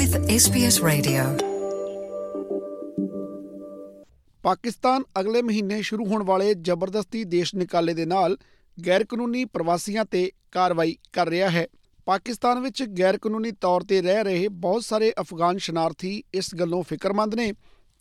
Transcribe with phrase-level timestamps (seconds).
[0.00, 1.24] with SBS Radio.
[4.42, 8.36] Pakistan ਅਗਲੇ ਮਹੀਨੇ ਸ਼ੁਰੂ ਹੋਣ ਵਾਲੇ ਜ਼ਬਰਦਸਤੀ ਦੇਸ਼ ਨਿਕਾਲੇ ਦੇ ਨਾਲ
[8.86, 11.68] ਗੈਰ ਕਾਨੂੰਨੀ ਪ੍ਰਵਾਸੀਆਂ ਤੇ ਕਾਰਵਾਈ ਕਰ ਰਿਹਾ ਹੈ।
[12.06, 17.34] ਪਾਕਿਸਤਾਨ ਵਿੱਚ ਗੈਰ ਕਾਨੂੰਨੀ ਤੌਰ ਤੇ ਰਹਿ ਰਹੇ ਬਹੁਤ ਸਾਰੇ ਅਫਗਾਨ ਸ਼ਰਨਾਰਥੀ ਇਸ ਗੱਲੋਂ ਫਿਕਰਮੰਦ
[17.34, 17.52] ਨੇ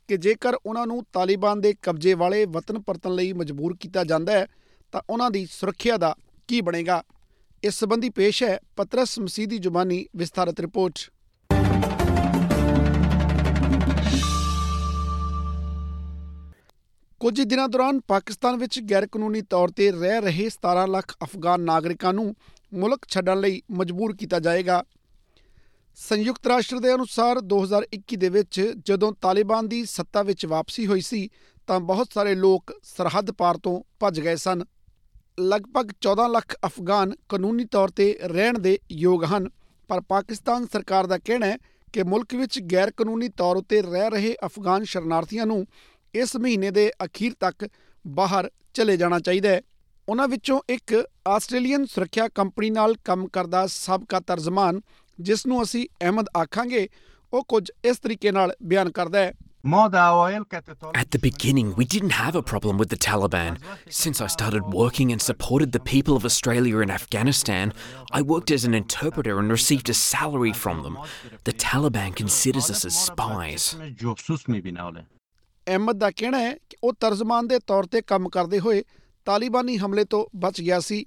[0.07, 4.47] ਕਿ ਜੇਕਰ ਉਹਨਾਂ ਨੂੰ ਤਾਲਿਬਾਨ ਦੇ ਕਬਜ਼ੇ ਵਾਲੇ ਵਤਨ ਪਰਤਣ ਲਈ ਮਜਬੂਰ ਕੀਤਾ ਜਾਂਦਾ ਹੈ,
[4.91, 6.15] ਤਾਂ ਉਹਨਾਂ ਦੀ ਸੁਰੱਖਿਆ ਦਾ
[6.47, 7.03] ਕੀ ਬਣੇਗਾ?
[7.63, 10.93] ਇਸ ਸੰਬੰਧੀ ਪੇਸ਼ ਹੈ ਪਤਰਸ ਮਸੀਹ ਦੀ ਜ਼ੁਬਾਨੀ ਵਿਸਥਾਰਤ ਰਿਪੋਰਟ।
[17.19, 22.13] ਕੁਝ ਦਿਨਾਂ ਦੌਰਾਨ ਪਾਕਿਸਤਾਨ ਵਿੱਚ ਗੈਰ ਕਾਨੂੰਨੀ ਤੌਰ ਤੇ ਰਹਿ ਰਹੇ 17 ਲੱਖ ਅਫਗਾਨ ਨਾਗਰਿਕਾਂ
[22.13, 22.35] ਨੂੰ
[22.73, 24.83] ਮੁਲਕ ਛੱਡਣ ਲਈ ਮਜਬੂਰ ਕੀਤਾ ਜਾਏਗਾ।
[25.97, 31.29] ਸੰਯੁਕਤ ਰਾਸ਼ਟਰ ਦੇ ਅਨੁਸਾਰ 2021 ਦੇ ਵਿੱਚ ਜਦੋਂ ਤਾਲਿਬਾਨ ਦੀ ਸੱਤਾ ਵਿੱਚ ਵਾਪਸੀ ਹੋਈ ਸੀ,
[31.67, 34.63] ਤਾਂ ਬਹੁਤ ਸਾਰੇ ਲੋਕ ਸਰਹੱਦ ਪਾਰ ਤੋਂ ਭੱਜ ਗਏ ਸਨ।
[35.39, 39.49] ਲਗਭਗ 14 ਲੱਖ ਅਫਗਾਨ ਕਾਨੂੰਨੀ ਤੌਰ ਤੇ ਰਹਿਣ ਦੇ ਯੋਗ ਹਨ,
[39.89, 41.57] ਪਰ ਪਾਕਿਸਤਾਨ ਸਰਕਾਰ ਦਾ ਕਹਿਣਾ ਹੈ
[41.93, 45.65] ਕਿ ਮੁਲਕ ਵਿੱਚ ਗੈਰ ਕਾਨੂੰਨੀ ਤੌਰ ਉਤੇ ਰਹਿ ਰਹੇ ਅਫਗਾਨ ਸ਼ਰਨਾਰਥੀਆਂ ਨੂੰ
[46.15, 47.67] ਇਸ ਮਹੀਨੇ ਦੇ ਅਖੀਰ ਤੱਕ
[48.05, 49.61] ਬਾਹਰ ਚਲੇ ਜਾਣਾ ਚਾਹੀਦਾ ਹੈ
[50.07, 50.95] ਉਹਨਾਂ ਵਿੱਚੋਂ ਇੱਕ
[51.27, 54.79] ਆਸਟ੍ਰੇਲੀਅਨ ਸੁਰੱਖਿਆ ਕੰਪਨੀ ਨਾਲ ਕੰਮ ਕਰਦਾ ਸਾਬਕਾ ਤਰਜਮਾਨ
[55.19, 56.87] ਜਿਸ ਨੂੰ ਅਸੀਂ ਅਹਿਮਦ ਆਖਾਂਗੇ
[57.33, 62.41] ਉਹ ਕੁਝ ਇਸ ਤਰੀਕੇ ਨਾਲ ਬਿਆਨ ਕਰਦਾ ਹੈ At the beginning, we didn't have a
[62.41, 63.57] problem with the Taliban.
[63.89, 67.73] Since I started working and supported the people of Australia and Afghanistan,
[68.11, 70.97] I worked as an interpreter and received a salary from them.
[71.43, 73.75] The Taliban considers us as spies.
[75.67, 78.83] Ahmad ਦਾ ਕਹਿਣਾ ਹੈ ਕਿ ਉਹ ਤਰਜਮਾਨ ਦੇ ਤੌਰ ਤੇ ਕੰਮ ਕਰਦੇ ਹੋਏ
[79.25, 81.05] ਤਾਲਿਬਾਨੀ ਹਮਲੇ ਤੋਂ ਬਚ ਗਿਆ ਸੀ।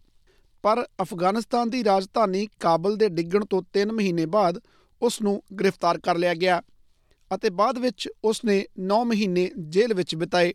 [0.62, 4.60] ਪਰ ਅਫਗਾਨਿਸਤਾਨ ਦੀ ਰਾਜਧਾਨੀ ਕਾਬਲ ਦੇ ਡਿੱਗਣ ਤੋਂ 3 ਮਹੀਨੇ ਬਾਅਦ
[5.02, 6.62] ਉਸ ਨੂੰ ਗ੍ਰਿਫਤਾਰ ਕਰ ਲਿਆ ਗਿਆ
[7.34, 10.54] ਅਤੇ ਬਾਅਦ ਵਿੱਚ ਉਸ ਨੇ 9 ਮਹੀਨੇ ਜੇਲ੍ਹ ਵਿੱਚ ਬਿਤਾਏ।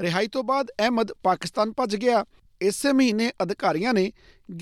[0.00, 2.24] ਰਿਹਾਈ ਤੋਂ ਬਾਅਦ ਅਹਿਮਦ ਪਾਕਿਸਤਾਨ ਭੱਜ ਗਿਆ।
[2.60, 4.12] ਇਸੇ ਮਹੀਨੇ ਅਧਿਕਾਰੀਆਂ ਨੇ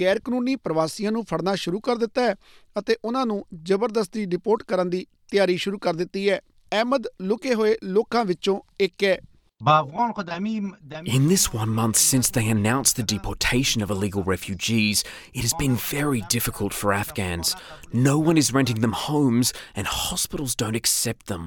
[0.01, 2.35] ਗੈਰ ਕਾਨੂੰਨੀ ਪ੍ਰਵਾਸੀਆਂ ਨੂੰ ਫੜਨਾ ਸ਼ੁਰੂ ਕਰ ਦਿੱਤਾ ਹੈ
[2.79, 6.41] ਅਤੇ ਉਹਨਾਂ ਨੂੰ ਜ਼ਬਰਦਸਤੀ ਡਿਪੋਰਟ ਕਰਨ ਦੀ ਤਿਆਰੀ ਸ਼ੁਰੂ ਕਰ ਦਿੱਤੀ ਹੈ।
[6.75, 9.19] ਅਹਿਮਦ ਲੁਕੇ ਹੋਏ ਲੋਕਾਂ ਵਿੱਚੋਂ ਇੱਕ ਹੈ
[9.61, 15.77] In this one month since they announced the deportation of illegal refugees, it has been
[15.85, 17.53] very difficult for Afghans.
[18.01, 21.47] No one is renting them homes, and hospitals don't accept them.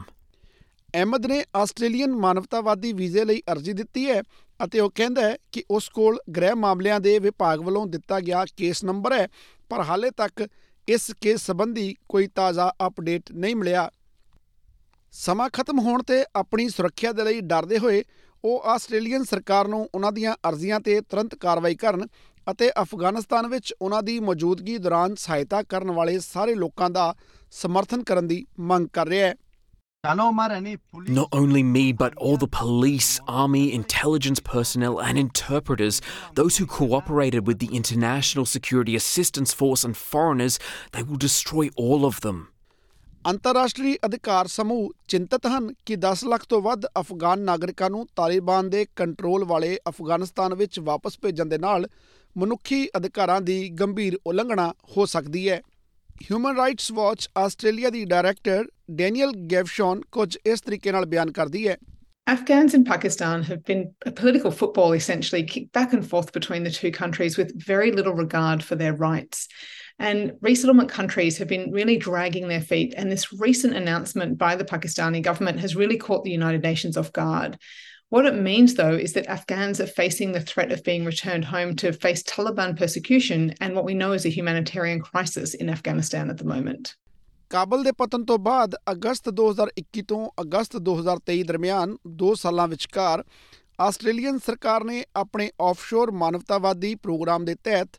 [0.94, 4.22] Ahmad ਨੇ ਆਸਟ੍ਰੇਲੀਅਨ ਮਾਨਵਤਾਵਾਦੀ ਵੀਜ਼ੇ ਲਈ ਅਰਜ਼ੀ ਦਿੱਤੀ ਹੈ
[4.60, 8.84] ਅਤੇ ਉਹ ਕਹਿੰਦਾ ਹੈ ਕਿ ਉਸ ਕੋਲ ਗ੍ਰਹਿ ਮਾਮਲਿਆਂ ਦੇ ਵਿਭਾਗ ਵੱਲੋਂ ਦਿੱਤਾ ਗਿਆ ਕੇਸ
[8.84, 9.28] ਨੰਬਰ ਹੈ
[9.70, 10.48] ਪਰ ਹਾਲੇ ਤੱਕ
[10.88, 13.90] ਇਸ ਕੇਸ ਸੰਬੰਧੀ ਕੋਈ ਤਾਜ਼ਾ ਅਪਡੇਟ ਨਹੀਂ ਮਿਲਿਆ
[15.14, 18.04] ਸਮਾਂ ਖਤਮ ਹੋਣ ਤੇ ਆਪਣੀ ਸੁਰੱਖਿਆ ਦੇ ਲਈ ਡਰਦੇ ਹੋਏ
[18.44, 22.06] ਉਹ ਆਸਟ੍ਰੇਲੀਅਨ ਸਰਕਾਰ ਨੂੰ ਉਹਨਾਂ ਦੀਆਂ ਅਰਜ਼ੀਆਂ ਤੇ ਤੁਰੰਤ ਕਾਰਵਾਈ ਕਰਨ
[22.52, 27.14] ਅਤੇ ਅਫਗਾਨਿਸਤਾਨ ਵਿੱਚ ਉਹਨਾਂ ਦੀ ਮੌਜੂਦਗੀ ਦੌਰਾਨ ਸਹਾਇਤਾ ਕਰਨ ਵਾਲੇ ਸਾਰੇ ਲੋਕਾਂ ਦਾ
[27.52, 29.36] ਸਮਰਥਨ ਕਰਨ ਦੀ ਮੰਗ ਕਰ ਰਿਹਾ ਹੈ
[30.04, 36.02] Not only me, but all the police, army, intelligence personnel, and interpreters,
[36.36, 40.60] those who cooperated with the International Security Assistance Force and foreigners,
[40.94, 42.40] they will destroy all of them.
[43.28, 48.86] ਅੰਤਰਰਾਸ਼ਟਰੀ ਅਧਿਕਾਰ ਸਮੂਹ ਚਿੰਤਤ ਹਨ ਕਿ 10 ਲੱਖ ਤੋਂ ਵੱਧ ਅਫਗਾਨ ਨਾਗਰਿਕਾਂ ਨੂੰ ਤਾਲਿਬਾਨ ਦੇ
[48.96, 51.88] ਕੰਟਰੋਲ ਵਾਲੇ ਅਫਗਾਨਿਸਤਾਨ ਵਿੱਚ ਵਾਪਸ ਭੇਜਣ ਦੇ ਨਾਲ
[52.36, 55.62] ਮਨੁੱਖੀ ਅਧਿਕਾਰਾਂ ਦੀ ਗੰਭੀਰ ਉਲੰਘਣਾ ਹੋ ਸਕਦੀ ਹੈ
[56.22, 61.78] ਹਿਊਮਨ ਰਾਈਟਸ ਵਾਚ ਆਸਟ੍ਰੇਲੀਆ ਦੀ ਡਾਇਰੈਕਟਰ ਡੈਨੀਅਲ ਗੈਵਸ਼ੌਨ ਕੁਝ ਇਸ ਤਰੀਕੇ ਨਾਲ ਬਿਆਨ ਕਰਦੀ ਹੈ
[62.28, 66.72] Afghans in Pakistan have been a political football essentially kicked back and forth between the
[66.72, 69.46] two countries with very little regard for their rights.
[69.99, 72.95] And resettlement countries have been really dragging their feet.
[72.97, 77.13] And this recent announcement by the Pakistani government has really caught the United Nations off
[77.13, 77.59] guard.
[78.11, 81.77] What it means, though, is that Afghans are facing the threat of being returned home
[81.77, 86.37] to face Taliban persecution and what we know is a humanitarian crisis in Afghanistan at
[86.37, 86.97] the moment.
[87.51, 93.25] ਕਾਬਲ ਦੇ ਪਤਨ ਤੋਂ ਬਾਅਦ ਅਗਸਤ 2021 ਤੋਂ ਅਗਸਤ 2023 ਦਰਮਿਆਨ 2 ਸਾਲਾਂ ਵਿਚਕਾਰ
[93.81, 97.99] Australian ਸਰਕਾਰ ਨੇ ਆਪਣੇ ਆਫਸ਼ੋਰ ਮਾਨਵਤਾਵਾਦੀ ਪ੍ਰੋਗਰਾਮ ਦੇ ਤਹਿਤ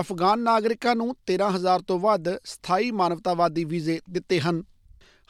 [0.00, 4.64] ਅਫਗਾਨ ਨਾਗਰਿਕਾਂ ਨੂੰ 13000 ਤੋਂ ਵੱਧ ਸਥਾਈ ਮਾਨਵਤਾਵਾਦੀ ਵੀਜ਼ੇ ਦਿੱਤੇ ਹਨ।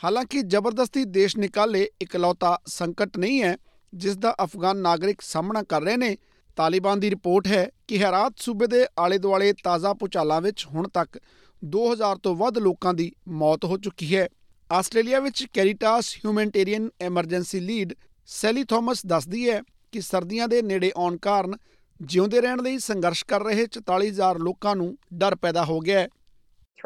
[0.04, 3.56] ਹਾਲਾਂਕਿ ਜ਼ਬਰਦਸਤੀ ਦੇਸ਼ ਨਿਕਾਲੇ ਇਕਲੌਤਾ ਸੰਕਟ ਨਹੀਂ ਹੈ,
[3.94, 6.16] ਜਿਸ ਦਾ ਅਫਗਾਨ ਨਾਗਰਿਕ ਸਾਹਮਣਾ ਕਰ ਰਹੇ ਨੇ।
[6.56, 11.20] ਤਾਲਿਬਾਨ ਦੀ ਰਿਪੋਰਟ ਹੈ ਕਿ ਹੈਰਾਤ ਸੂਬੇ ਦੇ ਆਲੇ-ਦੁਆਲੇ ਤਾਜ਼ਾ ਪੁਚਾਲਾਂ ਵਿੱਚ ਹੁਣ ਤੱਕ
[11.64, 14.28] 2000 ਤੋਂ ਵੱਧ ਲੋਕਾਂ ਦੀ ਮੌਤ ਹੋ ਚੁੱਕੀ ਹੈ।
[14.72, 17.94] ਆਸਟ੍ਰੇਲੀਆ ਵਿੱਚ Caritas humanitarian emergency lead
[18.26, 19.62] Sally Thomas ਦੱਸਦੀ ਹੈ
[19.92, 21.54] ਕਿ ਸਰਦੀਆਂ ਦੇ ਨੇੜੇ ਆਉਣ ਕਾਰਨ
[22.02, 26.08] ਜਿਉਂਦੇ ਰਹਿਣ ਲਈ ਸੰਘਰਸ਼ ਕਰ ਰਹੇ 44000 ਲੋਕਾਂ ਨੂੰ ਡਰ ਪੈਦਾ ਹੋ ਗਿਆ ਹੈ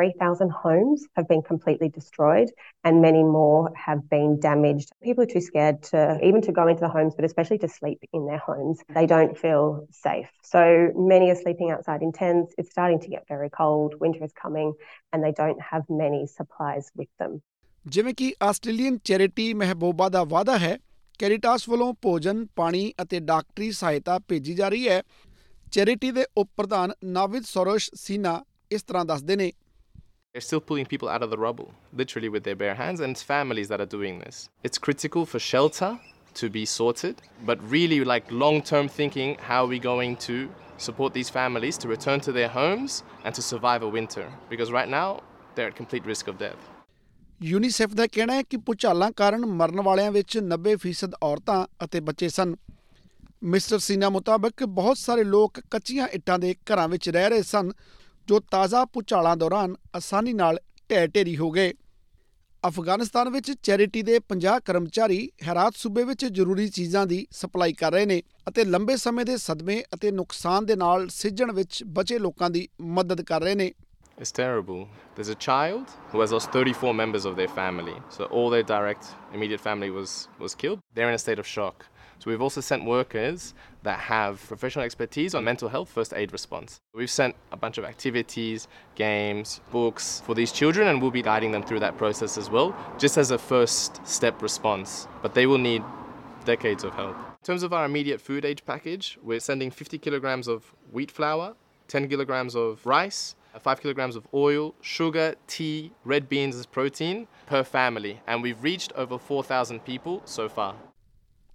[0.00, 2.50] 3,000 homes have been completely destroyed
[2.88, 4.93] and many more have been damaged.
[5.06, 8.06] People are too scared to even to go into the homes, but especially to sleep
[8.19, 8.84] in their homes.
[8.99, 9.66] They don't feel
[10.02, 10.28] safe.
[10.52, 10.62] So
[11.14, 12.54] many are sleeping outside in tents.
[12.62, 13.96] It's starting to get very cold.
[14.04, 14.70] Winter is coming
[15.12, 17.38] and they don't have many supplies with them.
[17.87, 20.76] ਜਿਵੇਂ ਕਿ Australian charity ਮਹਿਬੂਬਾ ਦਾ ਵਾਅਦਾ ਹੈ
[21.19, 25.03] ਕੈਰੀਟਾਸ ਵੱਲੋਂ ਭੋਜਨ ਪਾਣੀ ਅਤੇ ਡਾਕਟਰੀ ਸਹਾਇਤਾ ਭੇਜੀ ਜਾ ਰਹੀ ਹੈ
[25.73, 28.43] ਚੈਰਿਟੀ ਦੇ ਉਪ ਪ੍ਰਧਾਨ ਨਾਵਿਦ ਸੋਰੋਸ਼ ਸੀਨਾ
[28.73, 29.53] ਇਸ ਤਰ੍ਹਾਂ ਦੱਸਦੇ ਨੇ
[30.35, 31.69] They're still pulling people out of the rubble,
[32.00, 34.41] literally with their bare hands, and it's families that are doing this.
[34.69, 35.88] It's critical for shelter
[36.41, 40.37] to be sorted, but really, like long term thinking, how are we going to
[40.88, 44.26] support these families to return to their homes and to survive a winter?
[44.50, 45.09] Because right now,
[45.55, 46.69] they're at complete risk of death.
[47.43, 52.55] UNICEF ਦਾ ਕਹਿਣਾ ਹੈ ਕਿ ਭੁਚਾਲਾਂ ਕਾਰਨ ਮਰਨ ਵਾਲਿਆਂ ਵਿੱਚ 90% ਔਰਤਾਂ ਅਤੇ ਬੱਚੇ ਸਨ।
[53.43, 57.70] ਮਿਸਟਰ ਸੀਨਾ ਮੁਤਾਬਕ ਬਹੁਤ ਸਾਰੇ ਲੋਕ ਕੱਚੀਆਂ ਇੱਟਾਂ ਦੇ ਘਰਾਂ ਵਿੱਚ ਰਹਿ ਰਹੇ ਸਨ,
[58.26, 61.73] ਜੋ ਤਾਜ਼ਾ ਭੁਚਾਲਾਂ ਦੌਰਾਨ ਆਸਾਨੀ ਨਾਲ ਢਹਿ ਢੇਰੀ ਹੋ ਗਏ।
[62.67, 68.06] ਅਫਗਾਨਿਸਤਾਨ ਵਿੱਚ ਚੈਰਿਟੀ ਦੇ 50 ਕਰਮਚਾਰੀ ਹੈਰਾਤ ਸੂਬੇ ਵਿੱਚ ਜ਼ਰੂਰੀ ਚੀਜ਼ਾਂ ਦੀ ਸਪਲਾਈ ਕਰ ਰਹੇ
[68.06, 72.69] ਨੇ ਅਤੇ ਲੰਬੇ ਸਮੇਂ ਦੇ ਸਦਮੇ ਅਤੇ ਨੁਕਸਾਨ ਦੇ ਨਾਲ ਸਿੱਝਣ ਵਿੱਚ ਬਚੇ ਲੋਕਾਂ ਦੀ
[72.81, 73.73] ਮਦਦ ਕਰ ਰਹੇ ਨੇ।
[74.20, 74.88] It's terrible.
[75.15, 77.94] There's a child who has lost 34 members of their family.
[78.09, 80.81] So all their direct immediate family was was killed.
[80.94, 81.87] They're in a state of shock.
[82.19, 83.55] So we've also sent workers
[83.85, 86.81] that have professional expertise on mental health first aid response.
[86.93, 88.67] We've sent a bunch of activities,
[88.97, 92.75] games, books for these children, and we'll be guiding them through that process as well,
[92.99, 95.06] just as a first step response.
[95.23, 95.85] But they will need
[96.44, 97.17] decades of help.
[97.17, 101.55] In terms of our immediate food aid package, we're sending 50 kilograms of wheat flour,
[101.87, 107.62] 10 kilograms of rice, 5 kilograms of oil, sugar, tea, red beans as protein per
[107.65, 108.21] family.
[108.27, 110.75] And we've reached over 4,000 people so far.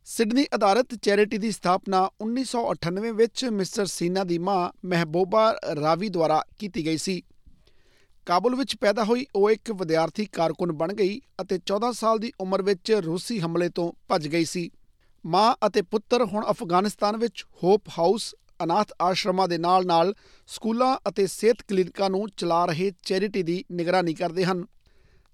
[0.07, 5.43] Sydney ਅਧਾਰਤ charity ਦੀ ਸਥਾਪਨਾ 1998 ਵਿੱਚ mister ਸੀਨਾ ਦੀ ਮਾਂ ਮਹਿਬੂਬਾ
[5.81, 7.21] ਰਾਵੀ ਦੁਆਰਾ ਕੀਤੀ ਗਈ ਸੀ
[8.27, 12.61] ਕਾਬੁਲ ਵਿੱਚ ਪੈਦਾ ਹੋਈ ਉਹ ਇੱਕ ਵਿਦਿਆਰਥੀ ਕਾਰਕੁਨ ਬਣ ਗਈ ਅਤੇ 14 ਸਾਲ ਦੀ ਉਮਰ
[12.61, 14.69] ਵਿੱਚ ਰੂਸੀ ਹਮਲੇ ਤੋਂ ਭੱਜ ਗਈ ਸੀ
[15.25, 20.13] ਮਾਂ ਅਤੇ ਪੁੱਤਰ ਹੁਣ ਅਫਗਾਨਿਸਤਾਨ ਵਿੱਚ ਹੋਪ ਹਾਊਸ ਅਨਾਥ ਆਸ਼ਰਮਾਂ ਦੇ ਨਾਲ-ਨਾਲ
[20.47, 24.65] ਸਕੂਲਾਂ ਅਤੇ ਸਿਹਤ ਕਲੀਨਿਕਾਂ ਨੂੰ ਚਲਾ ਰਹੇ ਚੈਰਿਟੀ ਦੀ ਨਿਗਰਾਨੀ ਕਰਦੇ ਹਨ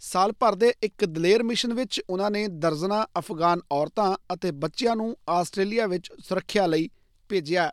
[0.01, 5.15] ਸਾਲ ਭਰ ਦੇ ਇੱਕ ਦਲੇਰ ਮਿਸ਼ਨ ਵਿੱਚ ਉਹਨਾਂ ਨੇ ਦਰਜਨਾ ਅਫਗਾਨ ਔਰਤਾਂ ਅਤੇ ਬੱਚਿਆਂ ਨੂੰ
[5.29, 6.89] ਆਸਟ੍ਰੇਲੀਆ ਵਿੱਚ ਸੁਰੱਖਿਆ ਲਈ
[7.29, 7.71] ਭੇਜਿਆ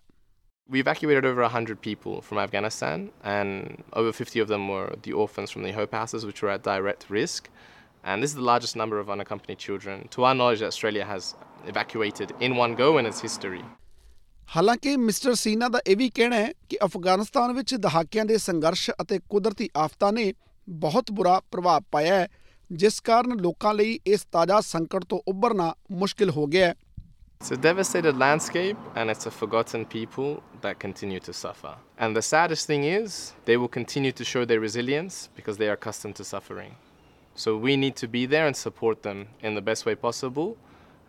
[0.70, 5.52] We evacuated over 100 people from Afghanistan, and over 50 of them were the orphans
[5.52, 7.49] from the Hope Houses, which were at direct risk.
[8.04, 11.37] And this is the largest number of unaccompanied children, to our knowledge, that Australia has
[11.66, 13.64] evacuated in one go in its history.
[14.48, 19.19] ਹਾਲਾਂਕਿ mister ਸੀਨਾ ਦਾ ਇਹ ਵੀ ਕਹਿਣਾ ਹੈ ਕਿ ਅਫਗਾਨਿਸਤਾਨ ਵਿੱਚ ਦਹਾਕਿਆਂ ਦੇ ਸੰਘਰਸ਼ ਅਤੇ
[19.28, 20.32] ਕੁਦਰਤੀ ਆਫਤਾਂ ਨੇ
[20.69, 22.28] ਬਹੁਤ ਬੁਰਾ ਪ੍ਰਭਾਵ ਪਾਇਆ ਹੈ
[22.70, 26.75] ਜਿਸ ਕਾਰਨ ਲੋਕਾਂ ਲਈ ਇਸ ਤਾਜ਼ਾ ਸੰਕਟ ਤੋਂ ਉੱਭਰਨਾ ਮੁਸ਼ਕਿਲ ਹੋ ਗਿਆ ਹੈ
[27.40, 30.28] It's a devastated landscape and it's a forgotten people
[30.62, 31.72] that continue to suffer.
[32.04, 33.16] And the saddest thing is,
[33.49, 36.72] they will continue to show their resilience because they are accustomed to suffering.
[37.37, 40.49] So we need to be there and support them in the best way possible.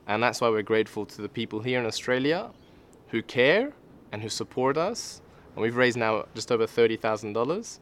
[0.07, 2.42] And that's why we're grateful to the people here in Australia
[3.12, 3.74] who care
[4.12, 5.21] and who support us.
[5.56, 7.80] And we've raised now just over $30,000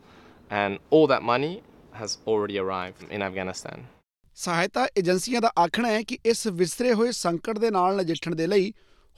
[0.51, 1.62] and all that money
[1.94, 3.86] has already arrived in Afghanistan.
[4.38, 8.72] ਸਹਾਇਤਾ ਏਜੰਸੀਆਂ ਦਾ ਆਖਣਾ ਹੈ ਕਿ ਇਸ ਵਿਸਰੇ ਹੋਏ ਸੰਕਟ ਦੇ ਨਾਲ ਨਜਿੱਠਣ ਦੇ ਲਈ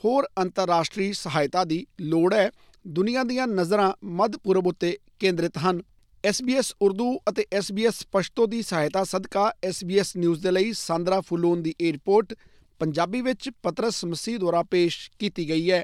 [0.04, 2.50] ਹੋਰ ਅੰਤਰਰਾਸ਼ਟਰੀ ਸਹਾਇਤਾ ਦੀ ਲੋੜ ਹੈ
[2.86, 5.82] ਦੁਨੀਆ ਦੀਆਂ ਨਜ਼ਰਾਂ ਮੱਧ ਪੂਰਬ ਉੱਤੇ ਕੇਂਦਰਿਤ ਹਨ
[6.24, 11.74] SBS ਉਰਦੂ ਅਤੇ SBS ਪਸ਼ਤੋ ਦੀ ਸਹਾਇਤਾ ਸਦਕਾ SBS ਨਿਊਜ਼ ਦੇ ਲਈ ਸਾਂਦਰਾ ਫੁਲੂਨ ਦੀ
[11.80, 12.34] ਇਹ ਰਿਪੋਰਟ
[12.82, 15.84] ਪੰਜਾਬੀ ਵਿੱਚ ਪਤਰਸ ਮਸੀਹ ਦੁਆਰਾ ਪੇਸ਼ ਕੀਤੀ ਗਈ ਹੈ